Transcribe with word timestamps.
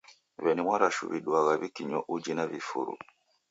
W'eni 0.43 0.61
mwarashu 0.65 1.03
w'iduagha 1.11 1.53
wikinywa 1.61 1.99
uji 2.13 2.33
na 2.35 2.45
vifuru. 2.53 2.91